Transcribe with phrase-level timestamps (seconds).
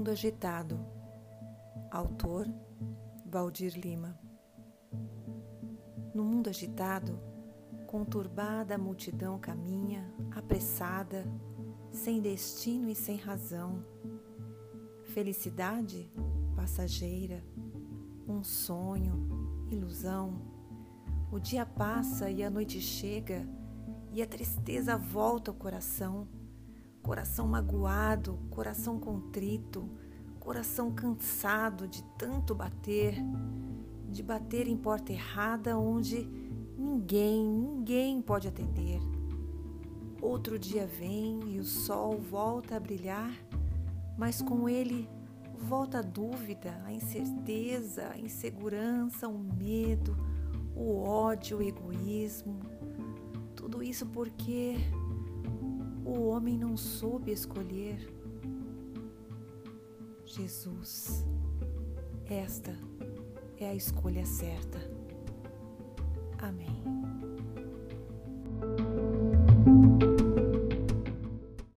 [0.00, 0.80] mundo agitado.
[1.90, 2.48] Autor
[3.26, 4.18] Valdir Lima.
[6.14, 7.20] No mundo agitado,
[7.86, 11.30] conturbada a multidão caminha, apressada,
[11.92, 13.84] sem destino e sem razão.
[15.12, 16.10] Felicidade
[16.56, 17.44] passageira,
[18.26, 20.40] um sonho, ilusão.
[21.30, 23.46] O dia passa e a noite chega,
[24.14, 26.26] e a tristeza volta ao coração
[27.02, 29.88] coração magoado, coração contrito,
[30.38, 33.14] coração cansado de tanto bater,
[34.08, 36.28] de bater em porta errada onde
[36.76, 39.00] ninguém, ninguém pode atender.
[40.20, 43.32] Outro dia vem e o sol volta a brilhar,
[44.18, 45.08] mas com ele
[45.60, 50.16] volta a dúvida, a incerteza, a insegurança, o medo,
[50.74, 52.60] o ódio, o egoísmo.
[53.54, 54.76] Tudo isso porque
[56.12, 58.12] o homem não soube escolher.
[60.24, 61.24] Jesus,
[62.28, 62.76] esta
[63.58, 64.78] é a escolha certa.
[66.38, 67.29] Amém.